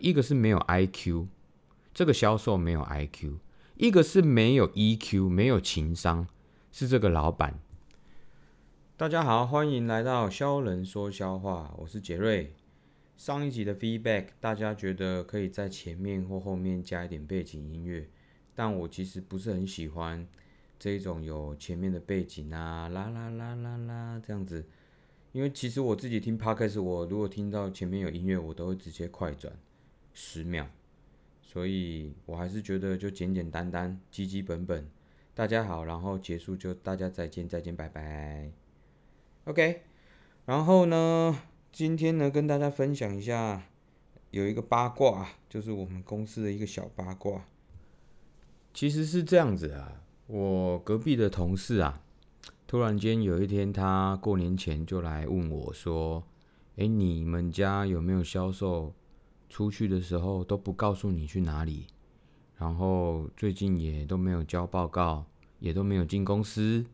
[0.00, 1.26] 一个是没有 IQ，
[1.92, 3.38] 这个销售没有 IQ；
[3.76, 6.26] 一个是没有 EQ，没有情商，
[6.72, 7.58] 是这个老板。
[8.96, 12.54] 大家好，欢迎来到肖人说笑话，我是杰瑞。
[13.16, 18.08] 上一集的 feedback，大家觉得可以在前面或后面加一点背景音乐，
[18.54, 20.26] 但我其实不是很喜欢
[20.78, 24.66] 这种有前面的背景啊，啦啦啦啦啦这样子。
[25.32, 29.52] 因为其实我自己听 podcast，我如果听到前面有音乐，我都会直接快转
[30.18, 30.64] 十秒，
[31.42, 34.88] 所以我还是觉得就简简单单、基基本本。
[35.34, 38.50] 大家好，然后结束就大家再见，再见，拜拜。
[39.44, 39.82] OK，
[40.46, 41.38] 然后呢，
[41.70, 43.64] 今天呢跟大家分享一下
[44.30, 47.44] 有一个八卦，就是我们公司的一个小八卦。
[48.72, 52.02] 其实是这样子啊，我隔壁的同事啊。
[52.66, 56.24] 突然间有一天，他过年前就来问我说
[56.78, 58.94] ：“哎，你们家有没有销售
[59.48, 61.86] 出去的时候都不告诉你去哪里？
[62.56, 65.24] 然后最近也都没有交报告，
[65.58, 66.84] 也都没有进公司。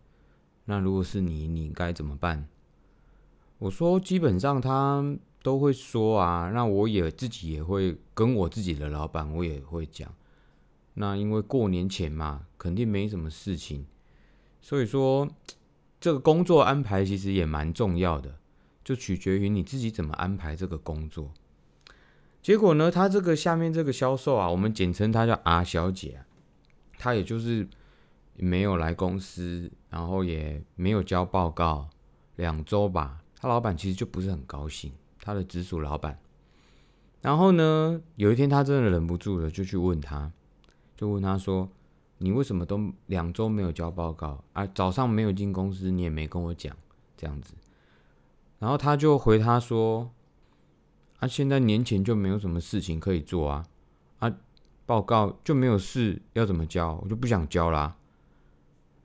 [0.65, 2.49] 那如果是你，你该怎么办？”
[3.59, 10.13] 我说：“基本上他都会说啊，那我也自己也会跟我自己的老板，我也会讲。
[10.95, 13.87] 那因为过年前嘛，肯定没什么事情，
[14.61, 15.29] 所以说。”
[16.03, 18.37] 这个工作安排其实也蛮重要的，
[18.83, 21.31] 就取决于你自己怎么安排这个工作。
[22.43, 26.21] 结果呢，他这个下面这个销售啊，我们简称他叫阿小姐，
[26.99, 27.67] 她也就是
[28.35, 31.89] 没有来公司，然后也没有交报告，
[32.37, 33.23] 两周吧。
[33.37, 36.19] 他老板其实就不是很高兴，他的直属老板。
[37.21, 40.33] 然后呢，有一天他真的忍不住了，就去问他，
[40.97, 41.71] 就问他说。
[42.19, 44.65] 你为什么都两周没有交报告啊？
[44.65, 46.73] 早上没有进公司，你也没跟我讲
[47.17, 47.53] 这样子。
[48.61, 50.09] 然后他就回他说
[51.23, 53.65] ：“啊，现在年前就没有什么事情可以做啊，
[54.19, 54.35] 啊，
[54.85, 56.99] 报告就没有事，要怎么交？
[57.01, 57.97] 我就不想交啦。”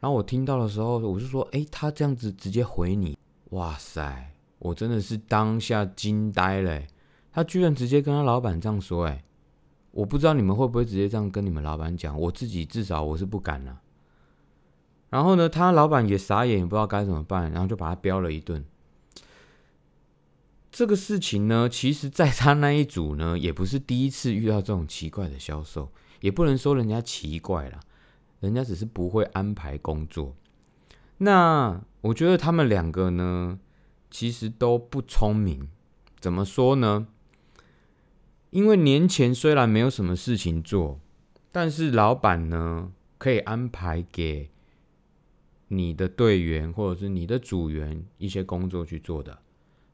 [0.01, 3.15] 然后我听到的时候，我就说：“哎，他这样子直接回你，
[3.51, 4.31] 哇塞！
[4.57, 6.81] 我真的是当下惊呆了，
[7.31, 9.23] 他居然直接跟他老板这样说，哎。”
[9.91, 13.81] 我不知道你们会不会直接这样跟你们老板讲，我自己至少我是不敢了。
[15.09, 18.63] 然后呢，他老板也傻眼，也不知道该怎么办，然后就把他飙了一顿。
[20.77, 27.79] 这个事情呢，其实在他那一组呢，也不是第一次遇到这种奇怪的销售，也不能说人家奇怪了，
[28.41, 30.35] 人家只是不会安排工作。
[31.17, 33.59] 那我觉得他们两个呢，
[34.11, 35.67] 其实都不聪明。
[36.19, 37.07] 怎么说呢？
[38.51, 40.99] 因为年前虽然没有什么事情做，
[41.51, 44.51] 但是老板呢可以安排给
[45.69, 49.39] 你的队员或者是你的组员一些工作去做的。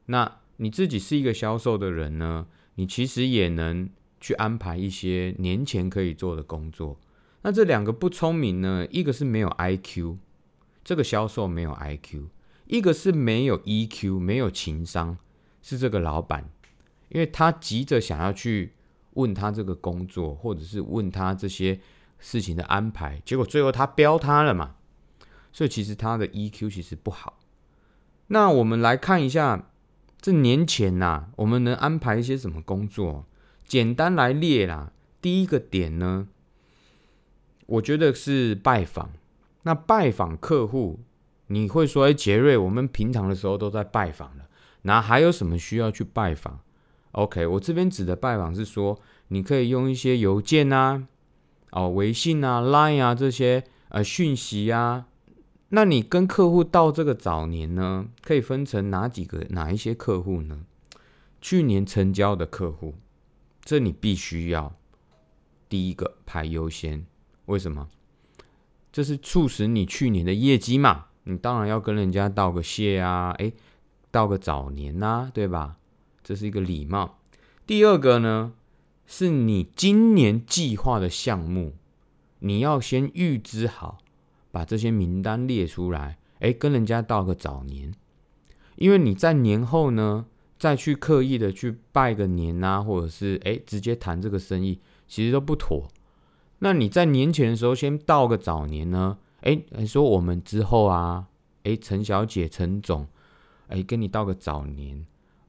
[0.04, 3.88] 那你自己是一个销售的人呢，你其实也能
[4.20, 6.98] 去安排一些年前可以做的工作。
[7.42, 10.16] 那这两个不聪明呢，一个是没有 IQ，
[10.82, 12.28] 这个销售没有 IQ；
[12.66, 15.18] 一个是没有 EQ，没有情商，
[15.60, 16.50] 是这个老板。
[17.10, 18.72] 因为他急着想要去
[19.12, 21.78] 问他这个工作，或者是问他这些
[22.18, 24.76] 事情的安排，结果最后他标他了嘛，
[25.52, 27.38] 所以其实他的 EQ 其实不好。
[28.28, 29.70] 那我们来看一下，
[30.24, 33.26] 这年前呐，我们能安排一些什么工作？
[33.66, 34.90] 简单来列啦，
[35.20, 36.28] 第一个点呢，
[37.66, 39.10] 我觉得是拜访。
[39.64, 41.00] 那拜访客户，
[41.48, 44.46] 你会说，哎，杰瑞，我们平常的时候都在拜访了，
[44.80, 46.58] 那还有什么需要去拜访
[47.12, 48.98] ？OK，我这边指的拜访是说，
[49.28, 51.06] 你可以用一些邮件啊、
[51.72, 55.04] 哦微信啊、Line 啊这些呃讯息啊。
[55.70, 60.64] 那你跟客户到这个早年呢，可以分成哪几个、哪一些客户呢？
[61.40, 62.94] 去年成交的客户，
[63.62, 64.76] 这你必须要
[65.68, 67.04] 第一个排优先。
[67.46, 67.88] 为什么？
[68.92, 71.06] 这是促使你去年的业绩嘛。
[71.24, 73.54] 你当然要跟人家道个谢啊，诶，
[74.10, 75.76] 道个早年呐，对吧？
[76.22, 77.18] 这是一个礼貌。
[77.66, 78.52] 第二个呢，
[79.06, 81.74] 是你今年计划的项目，
[82.40, 83.98] 你要先预支好，
[84.54, 86.16] 把这些名单列出来。
[86.38, 87.92] 哎，跟人家道个早年，
[88.76, 90.26] 因为你在年后呢，
[90.58, 94.78] 再去刻意的去拜个年啊，或者是哎直接谈这个生意，
[95.08, 95.88] 其实都不妥。
[96.60, 99.18] 那你在年前的时候先道个早年呢？
[99.40, 101.26] 哎，说我们之后啊，
[101.64, 103.06] 哎，陈小姐、陈总，
[103.68, 105.04] 哎，跟你道个早年。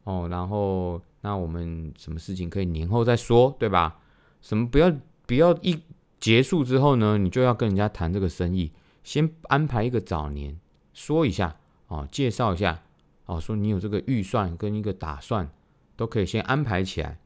[0.05, 3.99] 哦，然后那我们什么事情可以年后再说，对吧？
[4.41, 4.93] 什么不要
[5.25, 5.77] 不要一
[6.19, 8.71] 结束之后呢，你就要跟人家谈这个生意，
[9.05, 10.59] 先安排一个早年，
[10.91, 11.55] 说一下
[11.87, 12.81] 哦，介绍一下
[13.27, 15.49] 哦，说你有这个预算跟一个打算，
[15.95, 17.19] 都可以先安排起来。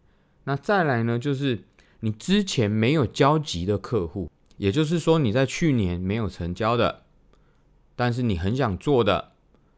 [0.43, 1.63] 那再来呢，就是
[2.01, 7.03] 你之前没有交集的客户，也就是说你在去年没有成交的，
[7.95, 9.31] 但是你很想做的，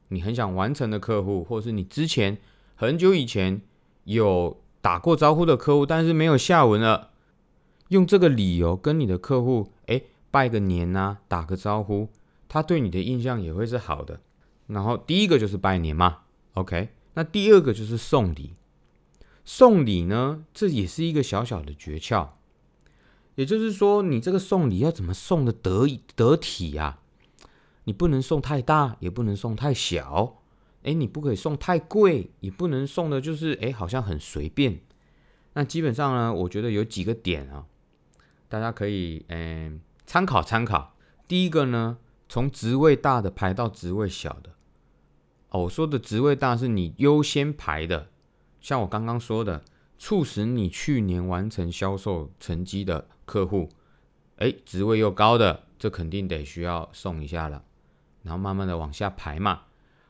[0.08, 2.40] 你很想完成的客户，或是你之前
[2.76, 3.62] 很久以前
[4.06, 7.12] 有打过招呼的客户，但是没有下文了，
[7.90, 9.72] 用这个理由跟你的客户
[10.32, 12.10] 拜个年呐，打个招呼，
[12.48, 14.22] 他对你的印象也会是好的。
[14.68, 16.20] 然后第一个就是拜年嘛
[16.54, 18.56] ，OK，那第二个就是送礼。
[19.44, 22.30] 送礼呢，这也是一个小小的诀窍，
[23.36, 25.86] 也就是说，你这个送礼要怎么送的得
[26.16, 27.00] 得体呀？
[27.84, 30.42] 你不能送太大，也不能送太小。
[30.84, 34.80] 哎，你不可以送太贵，也不能送的就是哎，好像很随便。
[35.54, 37.66] 那基本上呢，我觉得有几个点啊，
[38.48, 40.96] 大家可以嗯参考参考。
[41.28, 44.52] 第一个呢，从职位大的排到职位小的。
[45.50, 48.08] 哦，我说的职位大是你优先排的。
[48.60, 49.64] 像我刚刚说的，
[49.98, 53.70] 促使你去年完成销售成绩的客户，
[54.38, 57.64] 哎，职位又高的，这肯定得需要送一下了。
[58.24, 59.62] 然后慢慢的往下排嘛，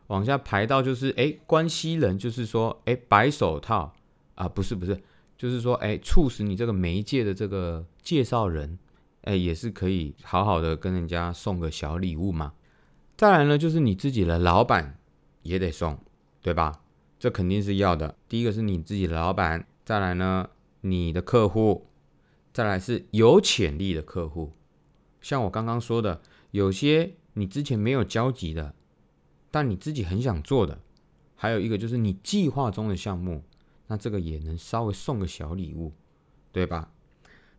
[0.07, 3.93] 往下排到就是哎，关系人，就是说哎，白手套
[4.35, 5.01] 啊，不是不是，
[5.37, 8.77] 就是说哎，促使你这个媒介的这个介绍人，
[9.21, 12.53] 哎，也是可以好好的跟人家送个小礼物嘛。
[13.15, 14.97] 再来呢，就是你自己的老板
[15.43, 15.99] 也得送，
[16.41, 16.81] 对吧？
[17.19, 18.15] 这肯定是要的。
[18.27, 20.49] 第一个是你自己的老板，再来呢，
[20.81, 21.85] 你的客户，
[22.51, 24.53] 再来是有潜力的客户。
[25.21, 26.19] 像我刚刚说的，
[26.49, 28.73] 有些你之前没有交集的，
[29.51, 30.79] 但你自己很想做的，
[31.35, 33.43] 还有一个就是你计划中的项目，
[33.85, 35.93] 那这个也能稍微送个小礼物，
[36.51, 36.91] 对吧？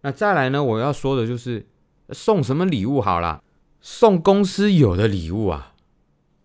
[0.02, 1.66] 那再来呢，我要说的就是
[2.10, 3.42] 送什么礼物好啦，
[3.80, 5.74] 送公司有的礼物啊，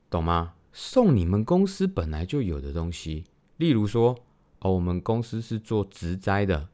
[0.10, 0.54] 懂吗？
[0.72, 3.24] 送你们公司本来就有的东西，
[3.58, 4.16] 例如说，
[4.60, 6.70] 哦，我们公司是做植栽的，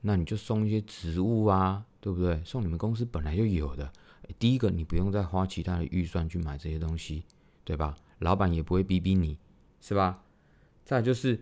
[0.00, 2.40] 那你就送一些植物啊，对不对？
[2.44, 3.92] 送你们公司本来就有的，
[4.38, 7.24] 第一个你不用再花其他的预算去买这些东西，
[7.62, 7.94] 对吧？
[8.20, 9.36] 老板也不会逼逼你，
[9.82, 10.22] 是吧？
[10.84, 11.38] 再就是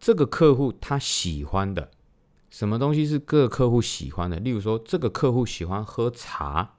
[0.00, 1.90] 这个客户他喜欢的
[2.54, 6.76] 什么东西是各个客户喜欢的，例如说这个客户喜欢喝茶，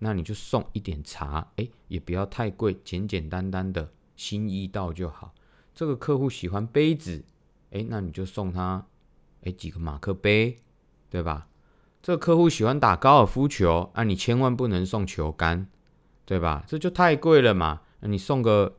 [0.00, 3.92] 那你就送一点茶，哎，也不要太贵，简简单单的。
[4.16, 5.32] 心意到就好。
[5.72, 7.24] 这个客户喜欢杯子，
[7.70, 8.84] 哎，那你就送他
[9.44, 10.58] 哎几个马克杯，
[11.08, 11.46] 对吧？
[12.02, 15.68] 这个客户喜欢打高尔夫球，啊，你千万不能送球杆，
[16.24, 16.64] 对吧？
[16.66, 17.82] 这就太贵了嘛。
[18.00, 18.74] 那你送个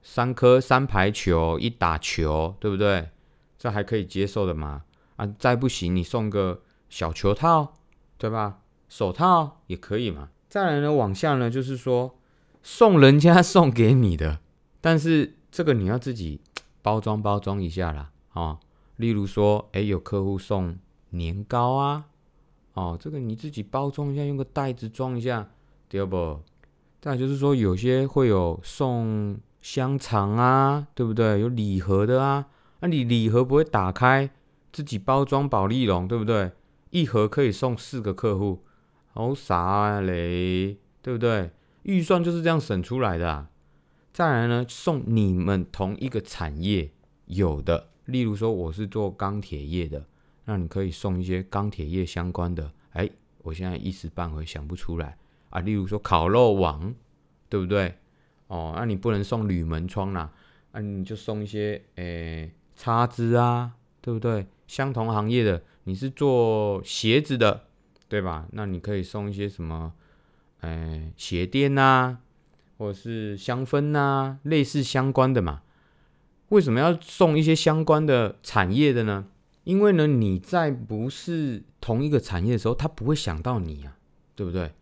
[0.00, 3.10] 三颗三排球一打球，对不对？
[3.58, 4.84] 这还可以接受的嘛。
[5.16, 7.74] 啊，再不行你送个小球套，
[8.18, 8.60] 对吧？
[8.88, 10.30] 手套也可以嘛。
[10.48, 12.16] 再来呢，往下呢，就是说
[12.62, 14.40] 送人家 送给你的。
[14.80, 16.40] 但是这个你要自己
[16.82, 18.58] 包装包装一下啦，哦，
[18.96, 20.76] 例如说，哎，有客户送
[21.10, 22.04] 年糕啊，
[22.74, 25.48] 哦，这个你自己包装一下，用个袋子装一下，
[25.88, 26.40] 对不？
[27.00, 31.40] 再就是说，有些会有送香肠啊，对不对？
[31.40, 32.46] 有礼盒的啊，
[32.80, 34.30] 那你礼盒不会打开，
[34.74, 36.50] 自己包装保利龙，对不对？
[36.90, 38.64] 一盒可以送四个客户，
[39.12, 41.52] 好傻嘞，对不对？
[41.84, 43.30] 预算就是这样省出来的。
[43.30, 43.50] 啊
[44.12, 46.90] 再来呢，送你们同一个产业
[47.26, 50.04] 有的，例如说我是做钢铁业的，
[50.44, 52.70] 那你可以送一些钢铁业相关的。
[52.90, 53.08] 哎，
[53.42, 55.16] 我现在一时半会想不出来
[55.50, 55.60] 啊。
[55.60, 56.94] 例如说烤肉网，
[57.48, 57.94] 对不对？
[58.46, 60.32] 哦，那你不能送铝门窗啦，
[60.70, 64.46] 那你就送一些诶叉子啊，对不对？
[64.66, 67.64] 相同行业的，你是做鞋子的，
[68.08, 68.46] 对吧？
[68.52, 69.92] 那你可以送一些什么？
[70.60, 72.18] 诶，鞋垫呐。
[72.76, 75.62] 或者是香氛呐，类似相关的嘛？
[76.48, 79.26] 为什么要送一些相关的产业的呢？
[79.62, 83.96] 因为呢，你在不是同一个产业的时候，他不会想到你啊，
[84.34, 84.72] 对不对？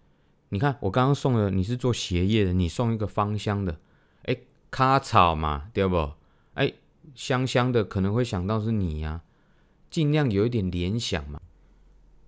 [0.48, 3.78] 你看我刚刚送的，你是做鞋业的，你送一个芳香的，
[4.22, 4.38] 哎，
[4.70, 6.12] 卡草嘛，对不？
[6.54, 6.72] 哎，
[7.14, 9.20] 香香的，可能会想到是你呀，
[9.92, 11.40] 尽量有一点联想嘛。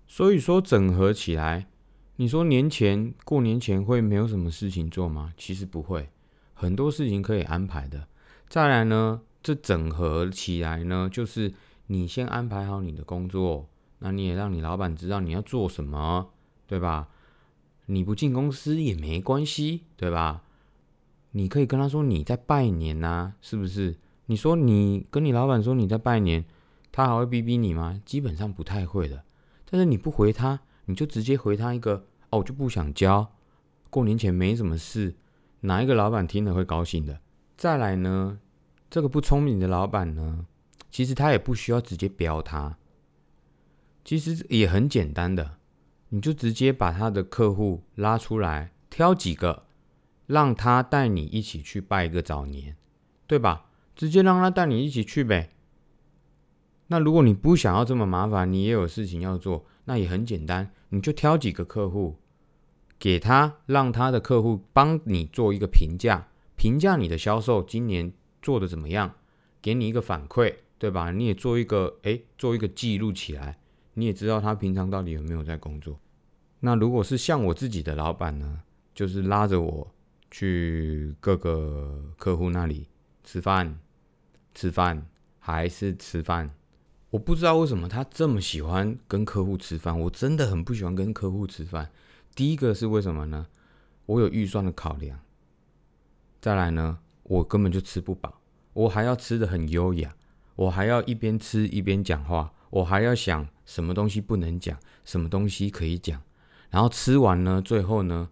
[0.06, 1.66] 所以说整合起来。
[2.16, 5.32] 你说年前过年前会没有什么事情做吗？
[5.36, 6.10] 其实不会，
[6.52, 8.06] 很多事情可以安排的。
[8.48, 11.52] 再来呢，这整合起来呢，就是
[11.88, 13.66] 你先安排好你的工作，
[13.98, 16.30] 那你也让你老板知道你要做什么，
[16.68, 17.08] 对吧？
[17.86, 20.44] 你不进公司也没关系，对吧？
[21.32, 23.96] 你可以跟他说你在拜年呐，是不是？
[24.26, 26.44] 你说你跟你老板说你在拜年，
[26.94, 28.00] 他还会逼逼你吗？
[28.04, 29.24] 基本上不太会的。
[29.68, 30.60] 但是你不回他。
[30.86, 33.32] 你就直接回他一个哦，我就不想交。
[33.88, 35.16] 过年前没什么事，
[35.60, 37.20] 哪一个老板听了会高兴的？
[37.56, 38.38] 再来呢，
[38.90, 40.44] 这个不聪明的老板呢，
[40.90, 42.76] 其实他也不需要直接标他，
[44.04, 45.56] 其实也很简单的，
[46.10, 49.62] 你就直接把他的客户拉出来，挑几个，
[50.26, 52.76] 让他带你一起去拜个早年，
[53.26, 53.70] 对吧？
[53.96, 55.53] 直接让他带你一起去呗。
[56.88, 62.16] 那如果你不想要这么麻烦，你也有事情要做，那也很简单，你就挑几个客户，
[62.98, 68.12] 给他，让他的客户帮你做一个评价，评价你的销售今年
[68.42, 69.14] 做的怎么样，
[69.62, 71.10] 给你一个反馈，对吧？
[71.10, 73.58] 你也做一个，哎，做一个记录起来，
[73.94, 75.98] 你也知道他平常到底有没有在工作。
[76.60, 78.60] 那如果是像我自己的老板呢，
[78.94, 79.94] 就是拉着我
[80.30, 82.86] 去各个客户那里
[83.22, 83.78] 吃饭，
[84.54, 85.06] 吃饭
[85.38, 86.50] 还是吃饭。
[87.14, 91.88] 我不知道为什么他这么喜欢跟客户吃饭，我真的很不喜欢跟客户吃饭。
[92.34, 93.46] 第一个是为什么呢？
[94.06, 95.20] 我有预算的考量。
[96.40, 98.40] 再来呢，我根本就吃不饱，
[98.72, 100.12] 我还要吃的很优雅，
[100.56, 106.20] 我还要一边吃一边讲话，我还要想什么东西不能讲，什么东西可以讲。
[106.70, 108.28] 然后吃完呢，最后呢，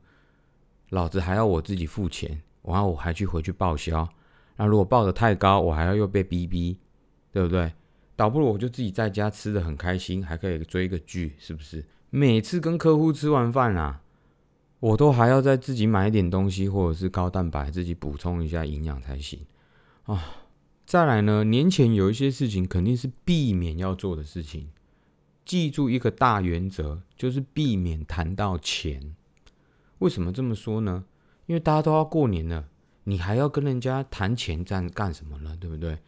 [0.89, 4.09] 老子还要我自己付钱，然后我还去回去报销。
[4.57, 6.77] 那如果报的太高，我还要又被逼逼，
[7.31, 7.73] 对不对？
[8.23, 11.85] 倒不如我就自己在家吃的很开心，还可以追个剧，是不是？
[12.09, 14.01] 每次跟客户吃完饭啊，
[14.79, 19.41] 我都还要再自己买一点东西，或者是高蛋白，自己补充一下营养才行
[20.05, 20.37] 啊。
[20.87, 24.69] 再来呢，年前有一些事情肯定是避免要做的事情，
[25.45, 29.17] 记住一个大原则，就是避免谈到钱。
[29.99, 31.07] 为什么这么说呢？
[31.47, 32.69] 因为大家都要过年了，
[33.03, 35.57] 你还要跟人家谈钱干干什么呢？
[35.61, 35.99] 对不对？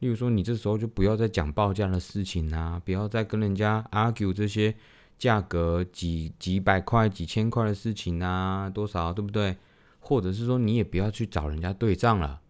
[0.00, 4.74] 例如说，你这时候就不要再讲报价的事情啊，不要再跟人家 argue 这些
[5.18, 9.56] 价格几几百块、几千块的事情啊，多少对不对？
[10.00, 12.40] 或者是说，你也不要去找人家对账了。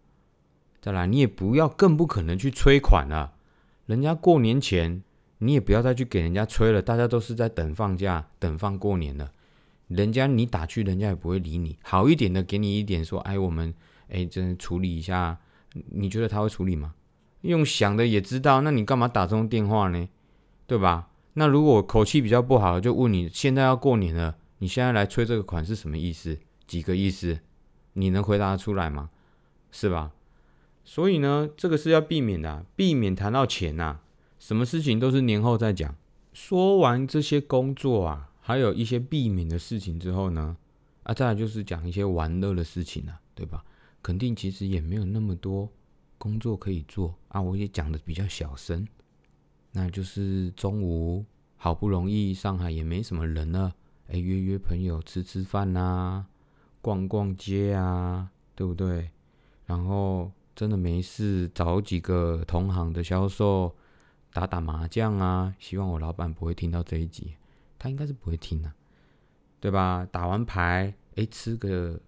[0.79, 3.33] 再来，你也不要，更不可能去催款了。
[3.87, 5.03] 人家过年前，
[5.39, 6.81] 你也不要再去给人家催了。
[6.81, 9.31] 大家都是在等放假、等放过年了。
[9.87, 11.77] 人家你打去，人家也不会理你。
[11.81, 13.73] 好一点的，给你一点说，哎，我们
[14.09, 15.39] 哎，真处理一下。
[15.89, 16.93] 你觉得他会处理吗？
[17.41, 20.07] 用想的也知道，那你干嘛打这种电话呢？
[20.67, 21.09] 对吧？
[21.33, 26.37] 那如果口气比较不好，就问你现在要过年了，你现在来催这个款是什么意思？
[26.67, 27.39] 几个意思？
[27.93, 29.09] 你能回答出来吗？
[29.71, 30.11] 是吧？
[30.83, 33.99] 所以呢，这个是要避免的，避免谈到钱呐。
[34.37, 35.95] 什么事情都是年后再讲。
[36.33, 40.57] 说完这些工作啊，还有一些避免的事情之后呢，
[41.03, 43.63] 啊，再来就是讲一些玩乐的事情了，对吧？
[44.01, 45.69] 肯定其实也没有那么多。
[46.19, 48.87] 工作可以做啊，我也讲的比较小声。
[49.71, 53.73] 那就是中午好不容易上海也没什么人了，
[54.07, 56.25] 哎，约约朋友吃吃饭呐，
[56.81, 59.09] 逛逛街啊，对不对？
[59.65, 63.75] 然后真的没事，找几个同行的销售
[64.33, 65.55] 打打麻将啊。
[65.59, 67.35] 希望我老板不会听到这一集，
[67.77, 68.73] 他应该是不会听的，
[69.59, 70.07] 对吧？
[70.11, 71.99] 打完牌，哎，吃个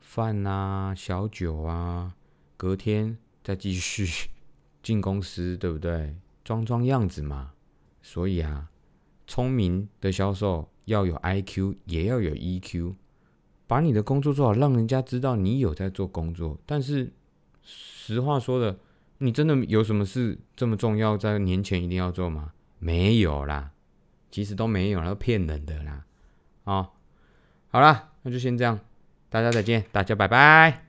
[0.00, 2.14] 饭啊，小酒啊。
[2.56, 4.28] 隔天再继续
[4.82, 6.16] 进公司，对不对？
[6.44, 7.52] 装装样子嘛。
[8.02, 8.70] 所以啊，
[9.26, 12.94] 聪明的销售要有 I Q，也要有 E Q，
[13.66, 16.58] 把你的工作做好，让人家知道你有在做工作。
[16.64, 17.12] 但是
[17.62, 18.78] 实话说的，
[19.18, 22.52] 你真的有什么事这么重要，在年前一定要做吗？
[22.78, 23.72] 没有啦，
[24.30, 26.04] 其实都没有，都骗人的啦。
[26.62, 26.90] 啊，
[27.70, 28.78] 好啦，那就先这样，
[29.28, 30.85] 大家再见，大家拜拜。